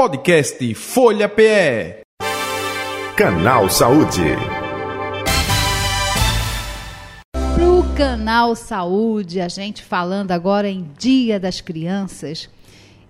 [0.00, 2.00] Podcast Folha PE.
[3.14, 4.22] Canal Saúde.
[7.54, 12.48] Pro Canal Saúde, a gente falando agora em Dia das Crianças.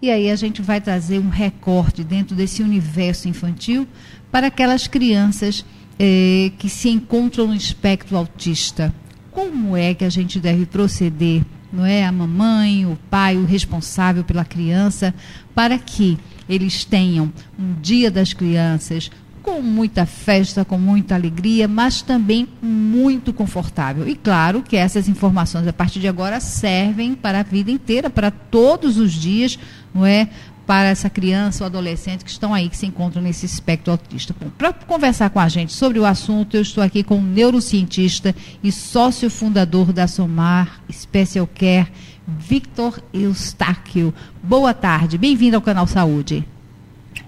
[0.03, 3.87] E aí a gente vai trazer um recorte dentro desse universo infantil
[4.29, 5.65] para aquelas crianças
[5.97, 8.93] eh, que se encontram no espectro autista.
[9.31, 12.05] Como é que a gente deve proceder, não é?
[12.05, 15.15] A mamãe, o pai, o responsável pela criança,
[15.55, 19.11] para que eles tenham um dia das crianças
[19.43, 24.07] com muita festa, com muita alegria, mas também muito confortável.
[24.07, 28.31] E claro que essas informações a partir de agora servem para a vida inteira, para
[28.31, 29.59] todos os dias,
[29.95, 30.29] não é?
[30.71, 34.33] Para essa criança ou adolescente que estão aí, que se encontram nesse espectro autista.
[34.57, 38.71] Para conversar com a gente sobre o assunto, eu estou aqui com o neurocientista e
[38.71, 41.89] sócio fundador da Somar Special Care,
[42.25, 44.15] Victor Eustáquio.
[44.41, 46.47] Boa tarde, bem-vindo ao canal Saúde.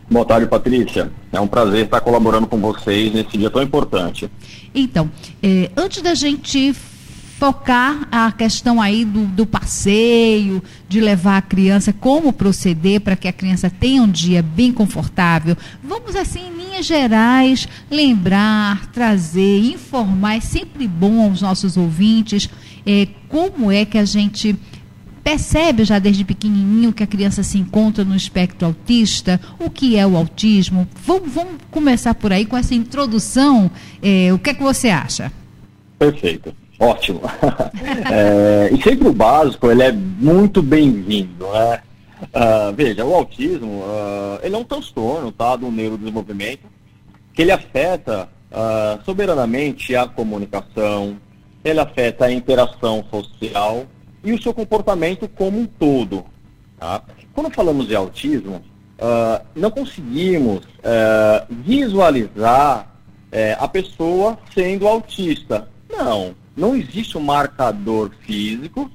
[0.08, 1.10] Boa tarde, Patrícia.
[1.32, 4.30] É um prazer estar colaborando com vocês nesse dia tão importante.
[4.72, 5.10] Então,
[5.42, 6.72] eh, antes da gente
[7.42, 13.26] focar a questão aí do, do, passeio, de levar a criança, como proceder para que
[13.26, 15.56] a criança tenha um dia bem confortável.
[15.82, 20.36] Vamos, assim, em linhas gerais, lembrar, trazer, informar.
[20.36, 22.48] É sempre bom aos nossos ouvintes
[22.86, 24.54] eh, como é que a gente
[25.24, 30.06] percebe já desde pequenininho que a criança se encontra no espectro autista, o que é
[30.06, 30.86] o autismo.
[31.04, 33.68] Vamos, vamos começar por aí com essa introdução.
[34.00, 35.32] É, o que é que você acha?
[35.98, 37.20] Perfeito, ótimo.
[38.10, 41.80] é, e sempre o básico, ele é muito bem-vindo, né?
[42.22, 46.66] Uh, veja, o autismo, uh, ele é um transtorno, tá, do neurodesenvolvimento,
[47.34, 51.16] que ele afeta uh, soberanamente a comunicação,
[51.64, 53.86] ele afeta a interação social,
[54.24, 56.24] e o seu comportamento como um todo.
[56.78, 57.02] Tá?
[57.34, 58.62] Quando falamos de autismo,
[59.54, 62.86] não conseguimos uh, visualizar
[63.32, 65.68] uh, a pessoa sendo autista.
[65.90, 68.90] Não, não existe um marcador físico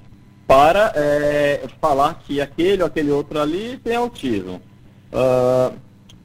[0.45, 4.61] para eh, falar que aquele ou aquele outro ali tem autismo.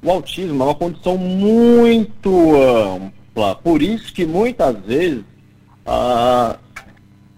[0.03, 5.25] o autismo é uma condição muito ampla, por isso que muitas vezes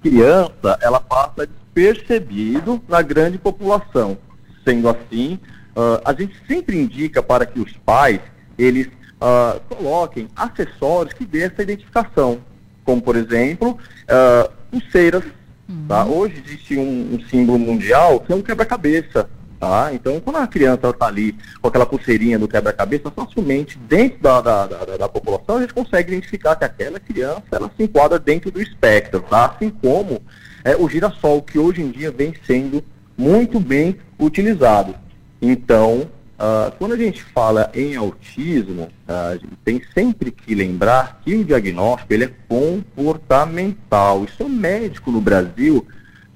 [0.04, 4.18] criança, ela passa despercebido na grande população.
[4.62, 5.38] Sendo assim,
[5.74, 8.20] uh, a gente sempre indica para que os pais,
[8.58, 12.40] eles uh, coloquem acessórios que dê essa identificação,
[12.84, 15.24] como, por exemplo, uh, pulseiras.
[15.68, 15.86] Uhum.
[15.88, 16.04] Tá?
[16.04, 19.28] Hoje existe um, um símbolo mundial que é um quebra-cabeça.
[19.58, 19.94] Tá?
[19.94, 24.66] Então, quando a criança está ali com aquela pulseirinha do quebra-cabeça, facilmente, dentro da, da,
[24.66, 28.60] da, da, população, a gente consegue identificar que aquela criança ela se enquadra dentro do
[28.60, 29.46] espectro, tá?
[29.46, 30.20] assim como
[30.64, 32.84] é, o girassol, que hoje em dia vem sendo
[33.16, 34.94] muito bem utilizado.
[35.40, 36.08] Então,
[36.44, 42.12] uh, quando a gente fala em autismo, uh, tem sempre que lembrar que o diagnóstico
[42.12, 44.24] ele é comportamental.
[44.24, 45.86] Isso o médico no Brasil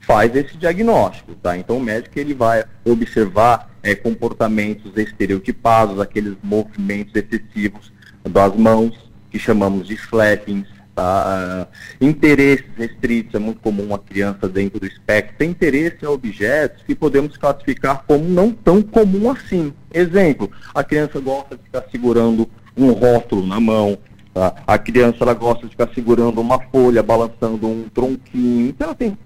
[0.01, 1.57] faz esse diagnóstico, tá?
[1.57, 7.93] Então o médico ele vai observar é, comportamentos estereotipados, aqueles movimentos excessivos
[8.25, 8.97] das mãos,
[9.31, 10.67] que chamamos de flappings,
[10.99, 11.69] tá?
[12.01, 16.83] Uh, interesses restritos, é muito comum uma criança dentro do espectro ter interesse em objetos
[16.83, 19.73] que podemos classificar como não tão comum assim.
[19.95, 23.97] Exemplo, a criança gosta de ficar segurando um rótulo na mão,
[24.35, 24.57] tá?
[24.67, 29.17] a criança ela gosta de ficar segurando uma folha, balançando um tronquinho, então ela tem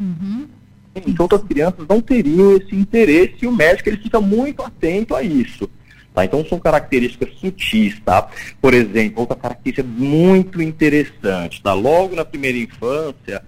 [0.00, 0.46] Uhum.
[0.94, 5.22] Então, outras crianças não teriam esse interesse e o médico ele fica muito atento a
[5.22, 5.68] isso.
[6.18, 6.24] Tá?
[6.24, 8.28] Então, são características sutis, tá?
[8.60, 11.72] Por exemplo, outra característica muito interessante, tá?
[11.72, 13.40] Logo na primeira infância,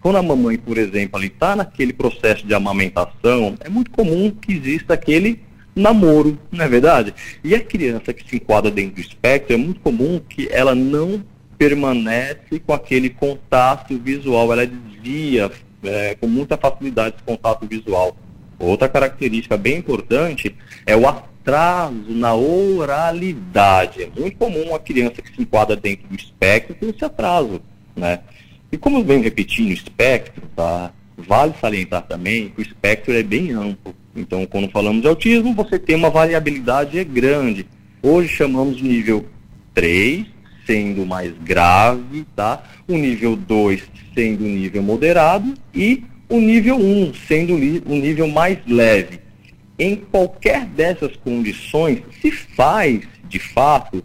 [0.00, 4.94] quando a mamãe, por exemplo, está naquele processo de amamentação, é muito comum que exista
[4.94, 5.40] aquele
[5.72, 7.14] namoro, não é verdade?
[7.44, 11.24] E a criança que se enquadra dentro do espectro, é muito comum que ela não
[11.56, 15.48] permanece com aquele contato visual, ela desvia
[15.84, 18.16] é, com muita facilidade de contato visual.
[18.58, 21.06] Outra característica bem importante é o
[21.46, 24.02] atraso na oralidade.
[24.02, 27.62] É muito comum uma criança que se enquadra dentro do espectro ter esse atraso,
[27.94, 28.18] né?
[28.72, 30.90] E como eu venho repetindo, o espectro, tá?
[31.16, 33.94] Vale salientar também que o espectro é bem amplo.
[34.14, 37.64] Então, quando falamos de autismo, você tem uma variabilidade grande.
[38.02, 39.24] Hoje chamamos de nível
[39.72, 40.26] 3,
[40.66, 42.62] sendo mais grave, tá?
[42.88, 43.82] O nível 2
[44.14, 49.25] sendo o nível moderado e o nível 1 sendo o nível mais leve.
[49.78, 54.02] Em qualquer dessas condições, se faz, de fato,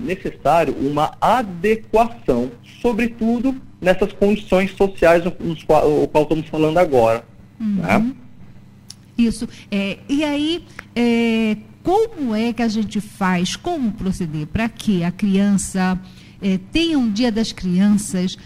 [0.00, 2.50] necessário uma adequação,
[2.80, 7.24] sobretudo nessas condições sociais nos qual, o qual estamos falando agora.
[7.60, 7.74] Uhum.
[7.76, 8.14] Né?
[9.18, 9.48] Isso.
[9.70, 10.64] É, e aí,
[10.94, 16.00] é, como é que a gente faz, como proceder para que a criança
[16.40, 18.36] é, tenha um dia das crianças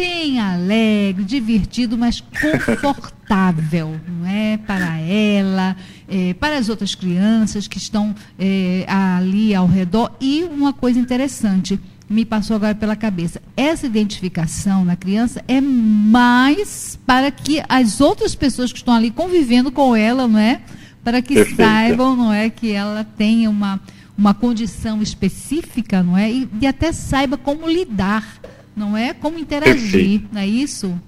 [0.00, 4.56] bem alegre, divertido, mas confortável, não é?
[4.56, 5.76] Para ela,
[6.08, 10.12] é, para as outras crianças que estão é, ali ao redor.
[10.18, 13.42] E uma coisa interessante, me passou agora pela cabeça.
[13.54, 19.70] Essa identificação na criança é mais para que as outras pessoas que estão ali convivendo
[19.70, 20.62] com ela, não é?
[21.04, 21.56] Para que Perfeito.
[21.58, 23.78] saibam, não é, que ela tenha uma,
[24.16, 26.30] uma condição específica, não é?
[26.30, 28.40] E, e até saiba como lidar,
[28.76, 29.12] não é?
[29.12, 30.28] Como interagir, Perfeito.
[30.32, 31.00] não é isso?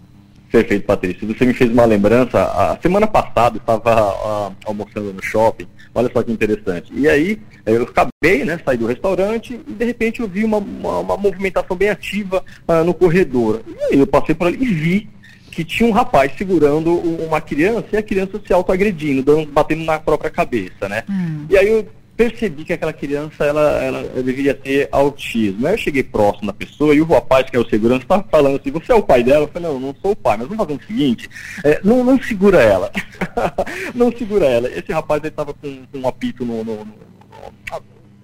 [0.50, 1.26] Perfeito, Patrícia.
[1.26, 2.42] Você me fez uma lembrança.
[2.42, 5.66] A semana passada eu estava uh, almoçando no shopping.
[5.94, 6.92] Olha só que interessante.
[6.94, 10.98] E aí eu acabei, né, saí do restaurante e de repente eu vi uma, uma,
[10.98, 13.62] uma movimentação bem ativa uh, no corredor.
[13.66, 15.08] E aí eu passei por ali e vi
[15.50, 19.98] que tinha um rapaz segurando uma criança e a criança se autoagredindo, dando, batendo na
[19.98, 21.04] própria cabeça, né?
[21.08, 21.46] Hum.
[21.48, 21.86] E aí eu
[22.16, 25.66] percebi que aquela criança ela, ela, deveria ter autismo.
[25.66, 28.60] Aí eu cheguei próximo da pessoa e o rapaz, que é o segurança, estava falando
[28.60, 29.44] assim, você é o pai dela?
[29.44, 31.28] Eu falei, não, não sou o pai, mas vamos fazer o seguinte,
[31.64, 32.90] é, não, não segura ela.
[33.94, 34.68] não segura ela.
[34.68, 36.94] Esse rapaz estava com, com, um apito no, no, no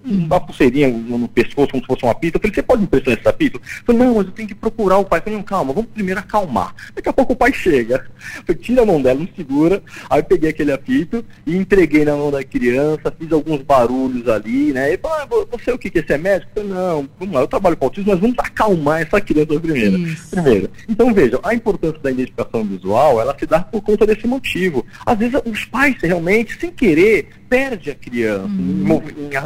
[0.03, 2.37] uma pulseirinha no, pescoço, como se fosse um apito.
[2.37, 3.57] Eu falei, você pode me prestar esse apito?
[3.57, 5.19] Eu falei, não, mas eu tenho que procurar o pai.
[5.19, 6.73] Eu falei, não, calma, vamos primeiro acalmar.
[6.95, 8.05] Daqui a pouco o pai chega.
[8.37, 9.83] Eu falei, tira a mão dela, não segura.
[10.09, 14.71] Aí eu peguei aquele apito e entreguei na mão da criança, fiz alguns barulhos ali,
[14.71, 14.93] né?
[14.93, 15.89] E falou, ah, você é o que?
[15.89, 16.51] Que você é médico?
[16.55, 20.17] Eu falei, não, vamos lá, eu trabalho com autismo, mas vamos acalmar essa criança primeiro.
[20.31, 20.69] Primeiro.
[20.87, 24.85] Então, vejam, a importância da identificação visual, ela se dá por conta desse motivo.
[25.05, 29.01] Às vezes os pais realmente, sem querer, perde a criança uhum.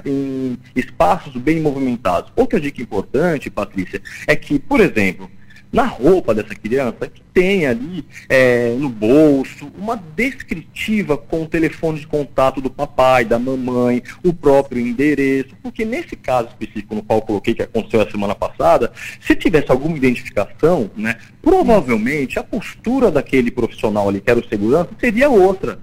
[0.06, 2.32] em, em, espaços bem movimentados.
[2.36, 5.32] Outra dica importante, Patrícia, é que, por exemplo,
[5.74, 12.00] na roupa dessa criança, que tem ali é, no bolso uma descritiva com o telefone
[12.00, 17.18] de contato do papai, da mamãe, o próprio endereço, porque nesse caso específico no qual
[17.20, 23.10] eu coloquei, que aconteceu a semana passada, se tivesse alguma identificação, né, provavelmente a postura
[23.10, 25.80] daquele profissional ali, que era o segurança, seria outra.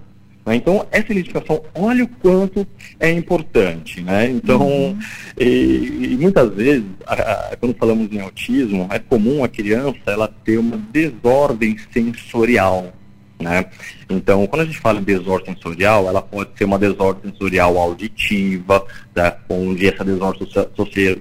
[0.51, 0.57] Né?
[0.57, 2.67] Então, essa identificação, olha o quanto
[2.99, 4.01] é importante.
[4.01, 4.29] Né?
[4.29, 4.99] Então, uhum.
[5.39, 10.27] e, e, muitas vezes, a, a, quando falamos em autismo, é comum a criança ela
[10.27, 12.93] ter uma desordem sensorial.
[13.39, 13.65] Né?
[14.11, 18.85] Então, quando a gente fala em desordem sensorial, ela pode ser uma desordem sensorial auditiva,
[19.15, 19.39] tá?
[19.49, 20.49] onde essa desordem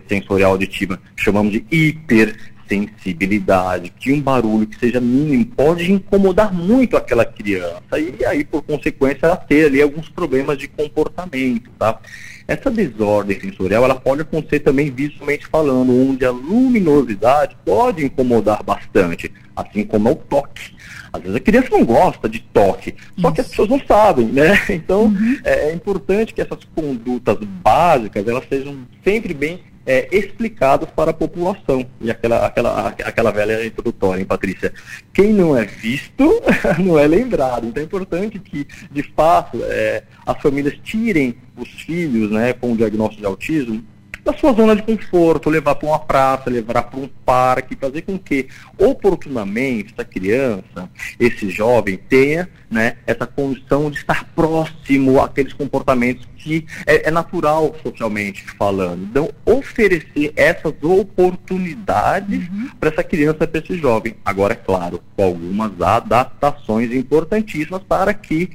[0.09, 2.35] sensorial auditiva chamamos de hiper
[2.69, 8.61] sensibilidade, que um barulho que seja mínimo pode incomodar muito aquela criança e aí, por
[8.61, 11.99] consequência, ela ter ali alguns problemas de comportamento, tá?
[12.47, 19.31] Essa desordem sensorial, ela pode acontecer também visualmente falando, onde a luminosidade pode incomodar bastante,
[19.55, 20.73] assim como é o toque.
[21.11, 24.59] Às vezes a criança não gosta de toque, só que as pessoas não sabem, né?
[24.69, 25.39] Então, uhum.
[25.43, 31.13] é, é importante que essas condutas básicas, elas sejam sempre bem é, explicados para a
[31.15, 31.83] população.
[31.99, 34.71] E aquela, aquela, aquela velha introdutória, hein, Patrícia?
[35.11, 36.39] Quem não é visto
[36.77, 37.65] não é lembrado.
[37.65, 42.77] Então é importante que, de fato, é, as famílias tirem os filhos né, com o
[42.77, 43.83] diagnóstico de autismo
[44.23, 48.19] da sua zona de conforto, levar para uma praça, levar para um parque, fazer com
[48.19, 48.47] que
[48.77, 50.87] oportunamente essa criança,
[51.19, 57.75] esse jovem tenha né, essa condição de estar próximo àqueles comportamentos que é, é natural
[57.83, 59.03] socialmente falando.
[59.03, 62.69] Então, oferecer essas oportunidades uhum.
[62.79, 64.15] para essa criança, para esse jovem.
[64.23, 68.49] Agora, é claro, com algumas adaptações importantíssimas para que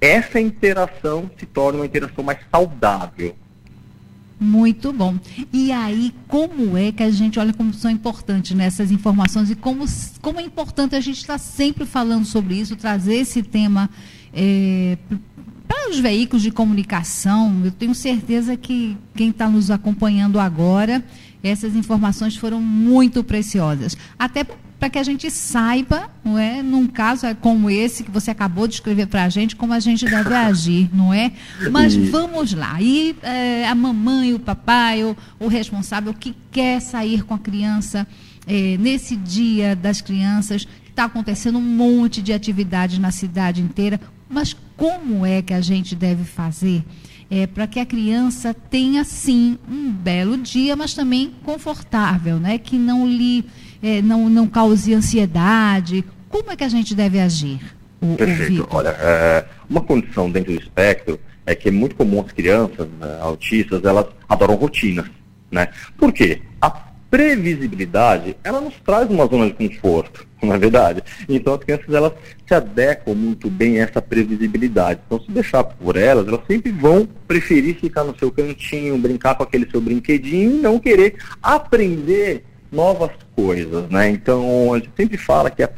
[0.00, 3.34] essa interação se torne uma interação mais saudável.
[4.40, 5.18] Muito bom.
[5.52, 9.54] E aí, como é que a gente, olha como são importantes nessas né, informações e
[9.54, 9.84] como,
[10.22, 13.90] como é importante a gente estar sempre falando sobre isso, trazer esse tema
[14.32, 14.96] é,
[15.70, 17.62] para os veículos de comunicação.
[17.64, 21.04] Eu tenho certeza que quem está nos acompanhando agora,
[21.44, 23.96] essas informações foram muito preciosas.
[24.18, 28.66] Até para que a gente saiba, não é, num caso como esse que você acabou
[28.66, 31.30] de escrever para a gente, como a gente deve agir, não é?
[31.70, 32.82] Mas vamos lá.
[32.82, 38.08] E é, a mamãe, o papai, o, o, responsável que quer sair com a criança
[38.44, 44.56] é, nesse dia das crianças, está acontecendo um monte de atividades na cidade inteira, mas
[44.80, 46.82] como é que a gente deve fazer?
[47.30, 52.56] É, para que a criança tenha sim um belo dia, mas também confortável, né?
[52.56, 53.44] Que não lhe
[53.82, 56.02] é, não, não cause ansiedade?
[56.30, 57.60] Como é que a gente deve agir?
[58.00, 58.62] O, Perfeito.
[58.62, 62.88] O Olha, é, uma condição dentro do espectro é que é muito comum as crianças
[62.98, 65.04] né, autistas, elas adoram rotinas,
[65.50, 65.68] né?
[65.98, 66.40] Por quê?
[67.10, 71.02] Previsibilidade, ela nos traz uma zona de conforto, não é verdade?
[71.28, 72.12] Então as crianças elas
[72.46, 75.00] se adequam muito bem a essa previsibilidade.
[75.06, 79.42] Então se deixar por elas, elas sempre vão preferir ficar no seu cantinho, brincar com
[79.42, 84.10] aquele seu brinquedinho e não querer aprender novas coisas, né?
[84.10, 85.70] Então a gente sempre fala que é,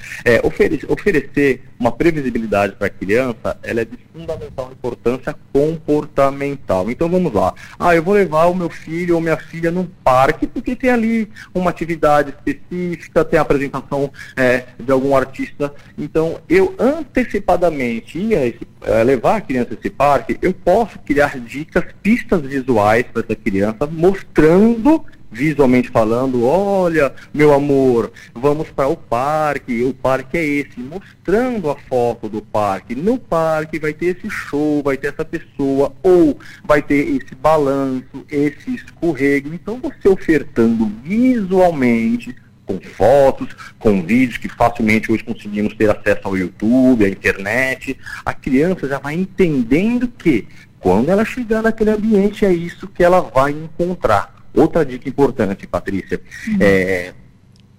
[0.89, 6.91] oferecer, uma previsibilidade para a criança, ela é de fundamental importância comportamental.
[6.91, 7.55] Então vamos lá.
[7.79, 11.31] Ah, eu vou levar o meu filho ou minha filha num parque porque tem ali
[11.55, 15.73] uma atividade específica, tem a apresentação é, de algum artista.
[15.97, 21.39] Então eu antecipadamente ia esse, é, levar a criança a esse parque, eu posso criar
[21.39, 28.97] dicas, pistas visuais para essa criança, mostrando visualmente falando, olha, meu amor, vamos para o
[28.97, 32.95] parque, o parque é esse, mostrando a foto do parque.
[32.95, 38.25] No parque vai ter esse show, vai ter essa pessoa, ou vai ter esse balanço,
[38.31, 39.55] esse escorrego.
[39.55, 43.49] Então você ofertando visualmente, com fotos,
[43.79, 48.99] com vídeos que facilmente hoje conseguimos ter acesso ao YouTube, à internet, a criança já
[48.99, 50.47] vai entendendo que
[50.79, 56.21] quando ela chegar naquele ambiente é isso que ela vai encontrar Outra dica importante, Patrícia,
[56.49, 56.57] uhum.
[56.61, 57.13] é,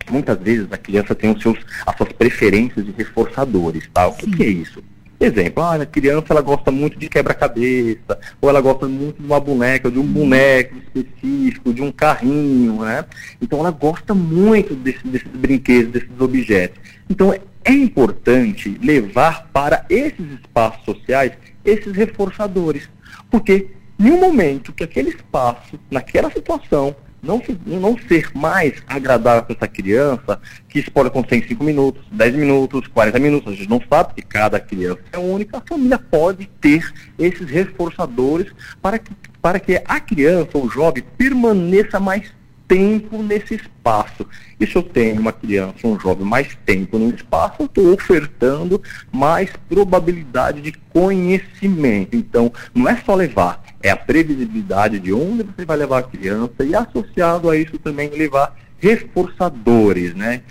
[0.09, 4.07] muitas vezes a criança tem os seus, as suas preferências de reforçadores, tá?
[4.07, 4.83] O que, que, é isso?
[5.19, 9.39] Exemplo, ah, a criança ela gosta muito de quebra-cabeça, ou ela gosta muito de uma
[9.39, 13.05] boneca, de um boneco específico, de um carrinho, né?
[13.41, 16.79] Então ela gosta muito desse, desses brinquedos, desses objetos.
[17.09, 21.31] Então é importante levar para esses espaços sociais
[21.63, 22.89] esses reforçadores,
[23.31, 23.69] porque
[23.99, 29.67] em um momento que aquele espaço, naquela situação, não, não ser mais agradável para essa
[29.67, 33.81] criança, que isso pode acontecer em 5 minutos, 10 minutos, 40 minutos, a gente não
[33.89, 39.59] sabe que cada criança é única, a família pode ter esses reforçadores para que, para
[39.59, 42.29] que a criança ou o jovem permaneça mais
[42.67, 44.25] tempo nesse espaço.
[44.59, 48.81] E se eu tenho uma criança, um jovem, mais tempo no espaço, eu estou ofertando
[49.11, 52.15] mais probabilidade de conhecimento.
[52.15, 56.63] Então, não é só levar, é a previsibilidade de onde você vai levar a criança
[56.63, 60.41] e associado a isso também levar reforçadores, né?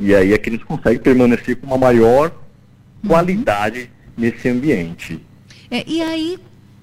[0.00, 2.32] E aí a criança consegue permanecer com uma maior
[3.02, 3.08] uhum.
[3.10, 5.24] qualidade nesse ambiente.
[5.70, 6.38] É, e aí,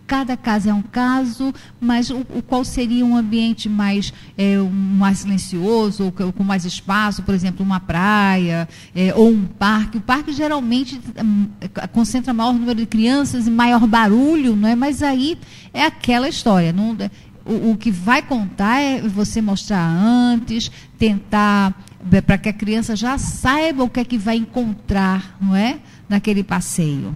[0.10, 5.20] cada caso é um caso, mas o, o qual seria um ambiente mais, é, mais
[5.20, 10.00] silencioso, ou com mais espaço, por exemplo, uma praia é, ou um parque.
[10.00, 11.48] O parque geralmente hum,
[11.94, 14.76] concentra maior número de crianças e maior barulho, não é?
[14.76, 15.38] mas aí
[15.72, 16.74] é aquela história.
[16.74, 16.98] Não,
[17.46, 22.96] o, o que vai contar é você mostrar antes, tentar é, para que a criança
[22.96, 25.78] já saiba o que é que vai encontrar, não é?
[26.10, 27.16] Naquele passeio.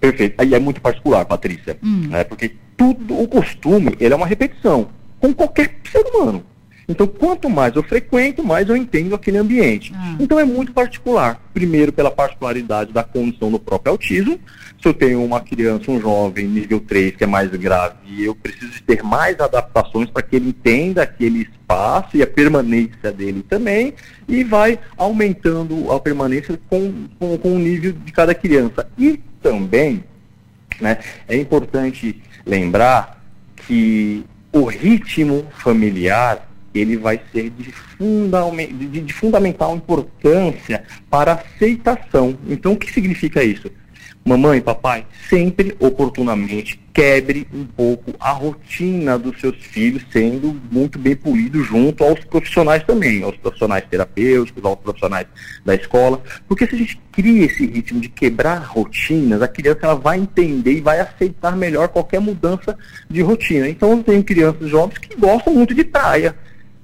[0.00, 0.34] Perfeito.
[0.38, 1.76] Aí é muito particular, Patrícia.
[1.82, 2.08] Hum.
[2.08, 2.24] Né?
[2.24, 4.88] Porque tudo, o costume, ele é uma repetição.
[5.20, 6.44] Com qualquer ser humano.
[6.88, 9.92] Então, quanto mais eu frequento, mais eu entendo aquele ambiente.
[9.94, 10.16] Ah.
[10.18, 11.38] Então, é muito particular.
[11.52, 14.40] Primeiro, pela particularidade da condição do próprio autismo.
[14.80, 18.82] Se eu tenho uma criança, um jovem, nível 3, que é mais grave, eu preciso
[18.86, 23.92] ter mais adaptações para que ele entenda aquele espaço e a permanência dele também,
[24.26, 28.88] e vai aumentando a permanência com, com, com o nível de cada criança.
[28.96, 30.04] E também
[30.80, 33.22] né, é importante lembrar
[33.66, 37.72] que o ritmo familiar ele vai ser de,
[38.88, 42.38] de, de fundamental importância para a aceitação.
[42.48, 43.70] Então, o que significa isso?
[44.24, 51.14] Mamãe, papai, sempre oportunamente quebre um pouco a rotina dos seus filhos, sendo muito bem
[51.14, 55.26] polido junto aos profissionais também, aos profissionais terapêuticos, aos profissionais
[55.64, 59.94] da escola, porque se a gente cria esse ritmo de quebrar rotinas, a criança ela
[59.94, 62.76] vai entender e vai aceitar melhor qualquer mudança
[63.08, 63.68] de rotina.
[63.68, 66.34] Então eu tenho crianças jovens que gostam muito de praia,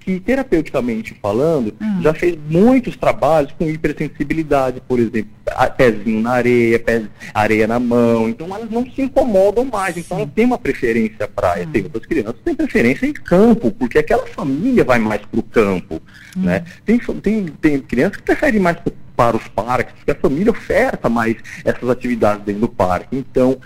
[0.04, 2.02] que, terapeuticamente falando, hum.
[2.02, 5.30] já fez muitos trabalhos com hipersensibilidade, por exemplo,
[5.76, 10.30] pezinho na areia, pé, areia na mão, então elas não se incomodam mais, então elas
[10.34, 11.66] têm uma preferência praia.
[11.66, 11.72] Hum.
[11.72, 15.42] Tem outras crianças que têm preferência em campo, porque aquela família vai mais para o
[15.42, 16.02] campo,
[16.36, 16.42] hum.
[16.42, 16.64] né?
[16.84, 18.76] Tem, tem, tem crianças que preferem mais
[19.16, 23.16] para os parques, porque a família oferta mais essas atividades dentro do parque.
[23.16, 23.58] Então,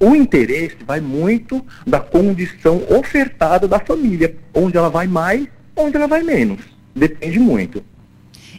[0.00, 6.06] o interesse vai muito da condição ofertada da família, onde ela vai mais onde ela
[6.06, 6.60] vai menos.
[6.94, 7.84] Depende muito.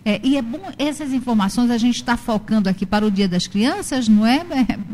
[0.08, 3.48] É, e é bom essas informações a gente está focando aqui para o Dia das
[3.48, 4.46] Crianças, não é?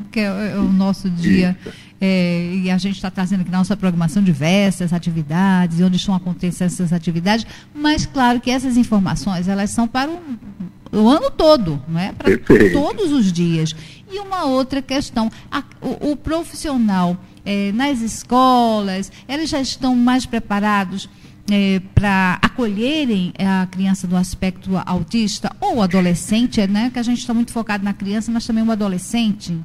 [0.09, 1.57] Que é, é o nosso dia.
[1.99, 6.67] É, e a gente está trazendo aqui na nossa programação diversas atividades, onde estão acontecendo
[6.67, 10.19] essas atividades, mas claro que essas informações elas são para o,
[10.91, 12.11] o ano todo, não é?
[12.11, 12.29] Para
[12.71, 13.75] todos os dias.
[14.11, 20.25] E uma outra questão, a, o, o, profissional é, nas escolas, eles já estão mais
[20.25, 21.07] preparados
[21.49, 26.89] é, para acolherem a criança do aspecto autista ou adolescente, né?
[26.91, 29.57] Que a gente está muito focado na criança, mas também o adolescente.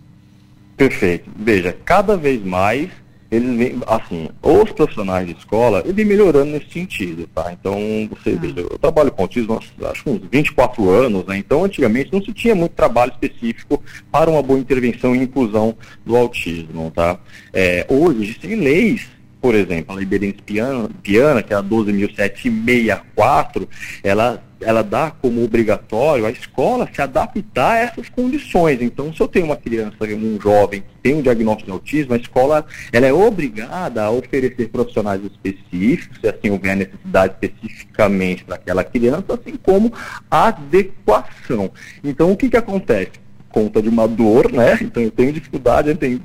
[0.77, 1.31] Perfeito.
[1.37, 2.91] Veja, cada vez mais
[3.31, 7.53] eles vêm, assim, os profissionais de escola, ele vem melhorando nesse sentido, tá?
[7.53, 7.77] Então,
[8.11, 8.39] você ah.
[8.41, 11.39] veja, eu trabalho com autismo há, acho uns 24 anos, né?
[11.39, 16.17] Então, antigamente não se tinha muito trabalho específico para uma boa intervenção e inclusão do
[16.17, 17.19] autismo, tá?
[17.53, 19.09] É, hoje existem leis
[19.47, 23.69] por exemplo, a Liberinense Piana, Piana, que é a 12.764,
[24.03, 28.83] ela, ela dá como obrigatório a escola se adaptar a essas condições.
[28.83, 32.17] Então, se eu tenho uma criança, um jovem que tem um diagnóstico de autismo, a
[32.17, 38.83] escola ela é obrigada a oferecer profissionais específicos, se assim houver necessidade especificamente para aquela
[38.83, 39.93] criança, assim como
[40.29, 41.71] adequação.
[42.03, 43.13] Então, o que, que acontece?
[43.57, 44.79] Conta de uma dor, né?
[44.83, 46.21] Então eu tenho dificuldade de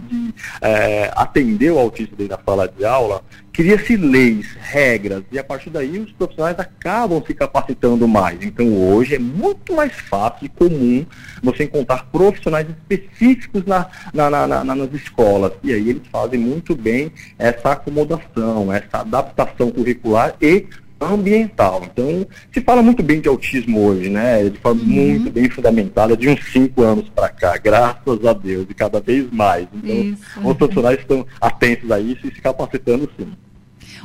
[0.62, 3.24] é, atender o autista dentro da sala de aula.
[3.54, 8.44] Cria-se leis, regras, e a partir daí os profissionais acabam se capacitando mais.
[8.44, 11.06] Então hoje é muito mais fácil e comum
[11.42, 15.54] você encontrar profissionais específicos na, na, na, na nas escolas.
[15.64, 20.66] E aí eles fazem muito bem essa acomodação, essa adaptação curricular e
[21.08, 21.84] ambiental.
[21.92, 24.50] Então, se fala muito bem de autismo hoje, né?
[24.50, 24.88] De forma uhum.
[24.88, 29.30] muito bem fundamentada, de uns cinco anos para cá, graças a Deus, e cada vez
[29.32, 29.68] mais.
[29.74, 30.22] Então, isso.
[30.44, 33.28] os profissionais estão atentos a isso e se capacitando sim.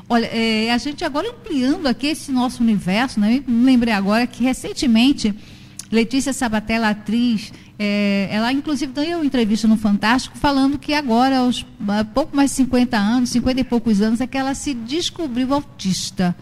[0.08, 3.42] Olha, é, a gente agora ampliando aqui esse nosso universo, né?
[3.46, 5.34] Me lembrei agora que recentemente
[5.90, 11.64] Letícia Sabatella, atriz, é, ela inclusive deu uma entrevista no Fantástico falando que agora, aos
[12.14, 16.34] pouco mais de 50 anos, 50 e poucos anos, é que ela se descobriu autista.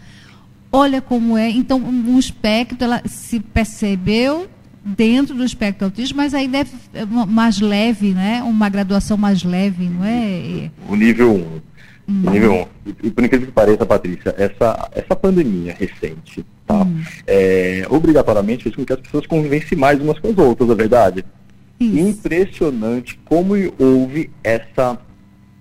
[0.75, 1.49] Olha como é.
[1.49, 4.47] Então, um espectro, ela se percebeu
[4.85, 8.43] dentro do espectro autista, mas aí deve é mais leve, né?
[8.43, 10.69] Uma graduação mais leve, não é?
[10.87, 11.37] O nível 1.
[11.37, 11.61] Um.
[12.07, 12.31] Uhum.
[12.31, 12.61] Nível 1.
[12.61, 12.67] Um.
[13.03, 16.83] E, por incrível que pareça, Patrícia, essa, essa pandemia recente, tá?
[16.83, 17.01] Uhum.
[17.25, 21.25] É, obrigatoriamente fez com que as pessoas convivessem mais umas com as outras, é verdade?
[21.79, 21.97] Isso.
[21.97, 24.99] Impressionante como houve essa,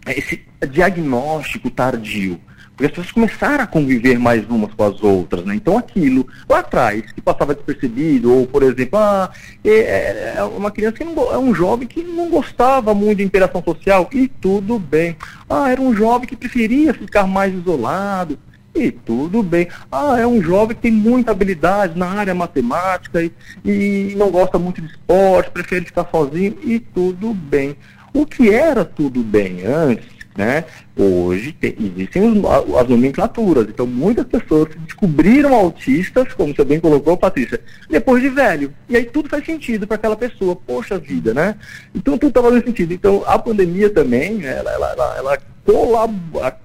[0.06, 2.38] esse diagnóstico tardio
[2.75, 5.54] porque as pessoas começaram a conviver mais umas com as outras, né?
[5.54, 9.30] Então aquilo lá atrás, que passava despercebido, ou por exemplo, ah,
[9.65, 13.63] é, é uma criança que não, é um jovem que não gostava muito de interação
[13.63, 15.17] social, e tudo bem.
[15.49, 18.39] Ah, era um jovem que preferia ficar mais isolado,
[18.75, 19.69] e tudo bem.
[19.91, 23.32] Ah, é um jovem que tem muita habilidade na área matemática e,
[23.65, 27.76] e não gosta muito de esporte, prefere ficar sozinho, e tudo bem.
[28.13, 30.64] O que era tudo bem antes né?
[30.97, 32.42] Hoje tem, existem
[32.78, 38.73] as nomenclaturas, então muitas pessoas descobriram autistas, como você bem colocou, Patrícia, depois de velho.
[38.88, 41.56] E aí tudo faz sentido para aquela pessoa, poxa vida, né?
[41.94, 42.92] Então tudo está fazendo sentido.
[42.92, 45.38] Então a pandemia também, né, ela, ela, ela, ela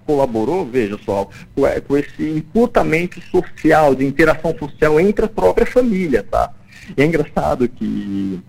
[0.06, 1.30] colaborou, veja só,
[1.88, 6.52] com esse encurtamento social, de interação social entre a própria família, tá?
[6.98, 8.42] E é engraçado que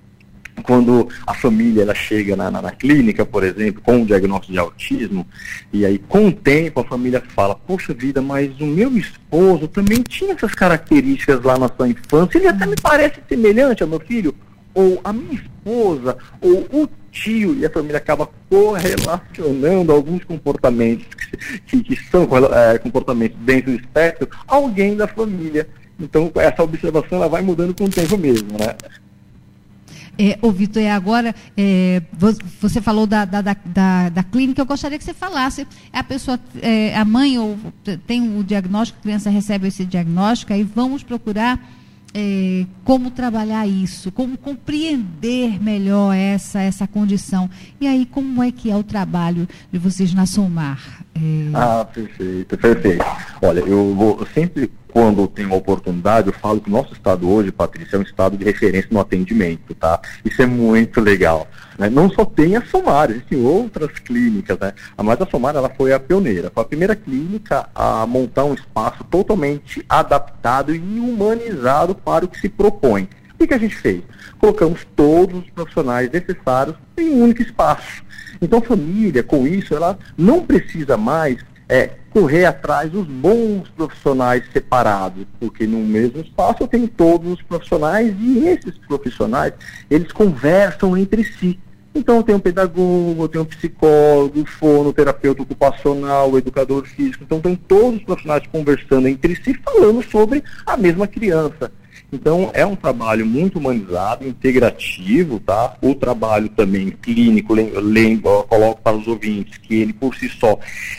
[0.61, 4.59] quando a família ela chega na, na, na, clínica, por exemplo, com um diagnóstico de
[4.59, 5.27] autismo,
[5.73, 10.03] e aí com o tempo a família fala, poxa vida, mas o meu esposo também
[10.03, 14.35] tinha essas características lá na sua infância, ele até me parece semelhante ao meu filho,
[14.75, 21.07] ou a minha esposa, ou o tio, e a família acaba correlacionando alguns comportamentos
[21.67, 25.69] que, que, são é, comportamentos dentro do espectro, alguém da família.
[25.99, 28.75] Então, essa observação ela vai mudando com o tempo mesmo, né?
[30.23, 32.03] É, ô, Vitor, é agora, é,
[32.61, 35.67] você falou da, da, da, da, clínica, eu gostaria que você falasse.
[35.91, 37.57] A pessoa, é, a mãe ou,
[38.07, 41.59] tem o diagnóstico, a criança recebe esse diagnóstico, aí vamos procurar
[42.13, 47.49] é, como trabalhar isso, como compreender melhor essa, essa condição.
[47.81, 51.03] E aí, como é que é o trabalho de vocês na Somar?
[51.15, 51.21] É...
[51.55, 53.05] Ah, perfeito, perfeito.
[53.43, 57.97] Olha, eu vou sempre quando tenho oportunidade, eu falo que o nosso estado hoje, Patrícia,
[57.97, 60.01] é um estado de referência no atendimento, tá?
[60.25, 61.47] Isso é muito legal.
[61.79, 61.89] Né?
[61.89, 64.73] Não só tem a Somar, existem outras clínicas, né?
[64.97, 66.51] Mas a Somar, ela foi a pioneira.
[66.53, 72.41] Foi a primeira clínica a montar um espaço totalmente adaptado e humanizado para o que
[72.41, 73.09] se propõe.
[73.41, 74.03] O que, a gente fez?
[74.39, 78.05] Colocamos todos os profissionais necessários em um único espaço.
[78.41, 84.45] Então, a família, com isso, ela não precisa mais é, correr atrás dos bons profissionais
[84.53, 89.55] separados, porque no mesmo espaço eu tenho todos os profissionais e esses profissionais,
[89.89, 91.59] eles conversam entre si.
[91.95, 97.57] Então eu tenho um pedagogo, eu tenho um psicólogo, fonoterapeuta ocupacional, educador físico, então tem
[97.57, 101.73] todos os profissionais conversando entre si, falando sobre a mesma criança.
[102.13, 105.77] Então, é um trabalho muito humanizado, integrativo, tá?
[105.81, 110.59] O trabalho também clínico, lembro, coloco para os ouvintes que ele por si só,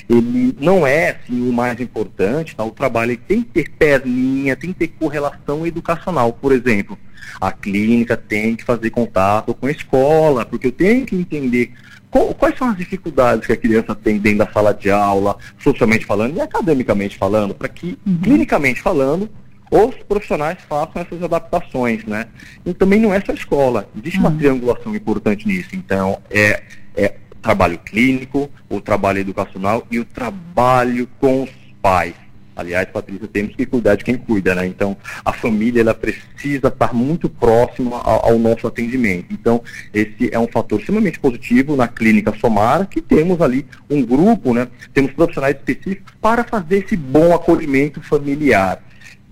[0.10, 2.64] ele não é assim, o mais importante, tá?
[2.64, 6.98] O trabalho tem que ter perninha, tem que ter correlação educacional, por exemplo.
[7.40, 11.74] A clínica tem que fazer contato com a escola, porque eu tenho que entender
[12.38, 16.36] quais são as dificuldades que a criança tem dentro da sala de aula, socialmente falando
[16.36, 18.18] e academicamente falando, para que, uhum.
[18.18, 19.30] clinicamente falando,
[19.72, 22.28] os profissionais façam essas adaptações, né?
[22.66, 24.28] E também não é só escola, existe uhum.
[24.28, 25.70] uma triangulação importante nisso.
[25.74, 26.62] Então, é,
[26.96, 31.50] é trabalho clínico, o trabalho educacional e o trabalho com os
[31.82, 32.14] pais.
[32.54, 34.68] Aliás, Patrícia, temos que cuidar de quem cuida, né?
[34.68, 39.28] Então, a família ela precisa estar muito próxima ao, ao, nosso atendimento.
[39.32, 44.54] Então, esse é um fator extremamente positivo na clínica Somara, que temos ali um grupo,
[44.54, 44.68] né?
[44.94, 48.84] Temos profissionais específicos para fazer esse bom acolhimento familiar,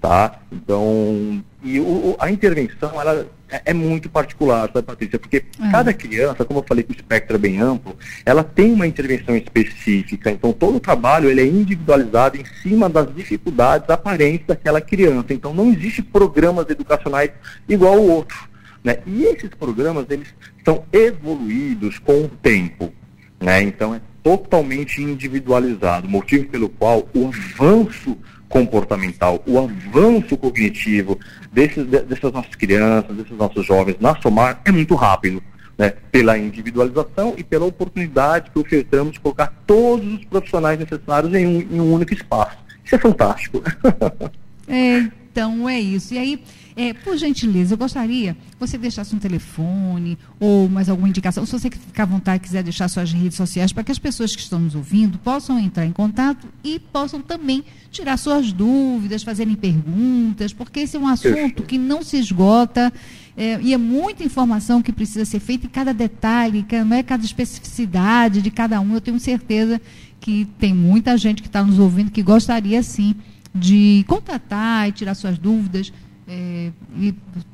[0.01, 0.39] tá?
[0.51, 5.19] Então, e o, a intervenção, ela é, é, muito particular, sabe, Patrícia?
[5.19, 5.71] Porque uhum.
[5.71, 9.35] cada criança, como eu falei que o espectro é bem amplo, ela tem uma intervenção
[9.35, 10.31] específica.
[10.31, 15.33] Então, todo o trabalho ele é individualizado em cima das dificuldades aparentes daquela criança.
[15.33, 17.31] Então, não existe programas educacionais
[17.67, 18.47] igual ao outro.
[18.83, 18.99] Né?
[19.05, 20.27] E esses programas, eles
[20.63, 22.93] são evoluídos com o tempo.
[23.39, 23.63] Né?
[23.63, 28.17] Então, é totalmente individualizado, motivo pelo qual o avanço
[28.49, 31.17] comportamental, o avanço cognitivo
[31.53, 35.41] desses, dessas nossas crianças, desses nossos jovens na Somar é muito rápido.
[35.77, 41.45] Né, pela individualização e pela oportunidade que ofertamos de colocar todos os profissionais necessários em
[41.45, 42.57] um, em um único espaço.
[42.83, 43.63] Isso é fantástico.
[44.71, 46.13] É, então é isso.
[46.13, 46.43] E aí,
[46.79, 51.51] é, por gentileza, eu gostaria que você deixasse um telefone ou mais alguma indicação, se
[51.51, 54.59] você ficar à vontade quiser deixar suas redes sociais, para que as pessoas que estão
[54.59, 60.79] nos ouvindo possam entrar em contato e possam também tirar suas dúvidas, fazerem perguntas, porque
[60.79, 62.93] esse é um assunto que não se esgota
[63.35, 67.25] é, e é muita informação que precisa ser feita e cada detalhe, não é cada
[67.25, 68.93] especificidade de cada um.
[68.93, 69.81] Eu tenho certeza
[70.21, 73.15] que tem muita gente que está nos ouvindo que gostaria sim
[73.53, 75.91] de contatar e tirar suas dúvidas
[76.29, 77.13] é, e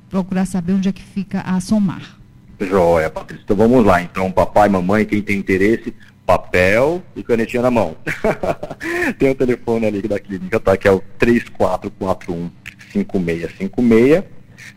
[0.10, 2.18] procurar saber onde é que fica a Somar.
[2.60, 3.44] Joia, Patrícia.
[3.44, 4.02] Então vamos lá.
[4.02, 5.94] Então, papai, mamãe, quem tem interesse,
[6.26, 7.96] papel e canetinha na mão.
[9.18, 10.76] tem o telefone ali da clínica, tá?
[10.76, 12.52] Que é o 3441
[12.92, 14.24] 5656.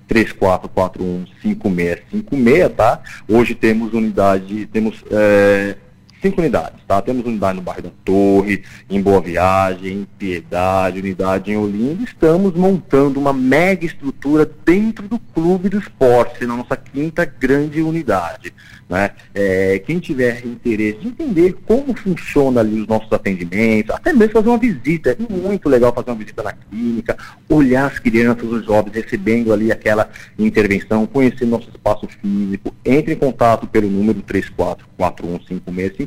[0.06, 3.00] 3441 5656, tá?
[3.28, 5.76] Hoje temos unidade, temos é,
[6.20, 7.00] cinco unidades, tá?
[7.00, 12.04] Temos unidade no bairro da Torre, em Boa Viagem, em Piedade, unidade em Olinda.
[12.04, 18.52] Estamos montando uma mega estrutura dentro do Clube do Esporte, na nossa quinta grande unidade.
[18.88, 19.11] Né?
[19.35, 24.48] É, quem tiver interesse de entender como funciona ali os nossos atendimentos, até mesmo fazer
[24.48, 27.16] uma visita, é muito legal fazer uma visita na clínica,
[27.48, 33.16] olhar as crianças, os jovens, recebendo ali aquela intervenção, conhecer nosso espaço físico, entre em
[33.16, 34.22] contato pelo número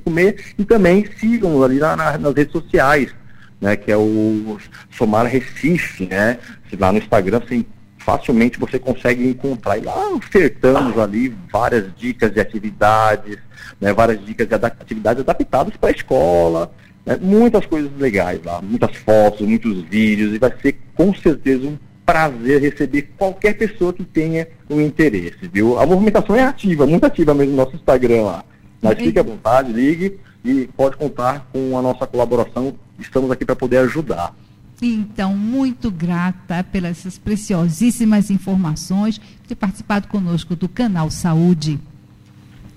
[0.05, 3.13] 34415656 e também sigam ali na, na, nas redes sociais,
[3.59, 4.57] né, que é o
[4.91, 6.37] Somar Recife, né?
[6.79, 7.65] Lá no Instagram você
[7.97, 9.77] facilmente você consegue encontrar.
[9.77, 13.37] E lá ofertamos ali várias dicas de atividades,
[13.79, 16.71] né, várias dicas de atividades adaptadas para a escola,
[17.05, 21.77] né, muitas coisas legais lá, muitas fotos, muitos vídeos, e vai ser com certeza um
[22.05, 25.79] prazer receber qualquer pessoa que tenha um interesse, viu?
[25.79, 28.45] A movimentação é ativa, muito ativa mesmo no nosso Instagram lá.
[28.82, 32.74] Mas fique à vontade, ligue e pode contar com a nossa colaboração.
[33.00, 34.34] Estamos aqui para poder ajudar.
[34.82, 41.80] Então, muito grata pelas essas preciosíssimas informações, por ter participado conosco do canal Saúde.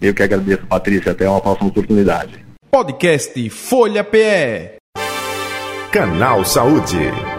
[0.00, 1.12] Eu que agradeço, Patrícia.
[1.12, 2.44] Até uma próxima oportunidade.
[2.70, 4.76] Podcast Folha PE.
[5.90, 7.33] Canal Saúde.